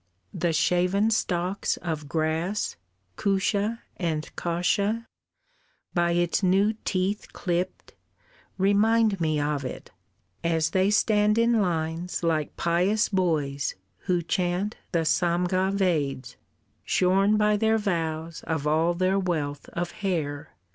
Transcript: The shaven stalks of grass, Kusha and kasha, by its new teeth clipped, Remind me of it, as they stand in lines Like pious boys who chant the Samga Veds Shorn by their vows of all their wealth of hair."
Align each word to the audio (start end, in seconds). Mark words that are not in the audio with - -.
The 0.33 0.51
shaven 0.51 1.11
stalks 1.11 1.77
of 1.77 2.09
grass, 2.09 2.75
Kusha 3.17 3.81
and 3.97 4.35
kasha, 4.35 5.05
by 5.93 6.13
its 6.13 6.41
new 6.41 6.73
teeth 6.85 7.31
clipped, 7.33 7.93
Remind 8.57 9.21
me 9.21 9.39
of 9.39 9.63
it, 9.63 9.91
as 10.43 10.71
they 10.71 10.89
stand 10.89 11.37
in 11.37 11.61
lines 11.61 12.23
Like 12.23 12.57
pious 12.57 13.09
boys 13.09 13.75
who 13.99 14.23
chant 14.23 14.75
the 14.91 15.05
Samga 15.05 15.71
Veds 15.77 16.35
Shorn 16.83 17.37
by 17.37 17.55
their 17.55 17.77
vows 17.77 18.43
of 18.47 18.65
all 18.65 18.95
their 18.95 19.19
wealth 19.19 19.69
of 19.69 19.91
hair." 19.91 20.55